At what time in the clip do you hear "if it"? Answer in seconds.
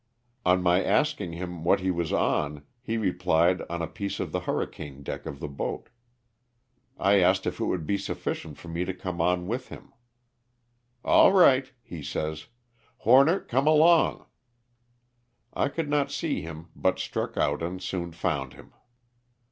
7.45-7.65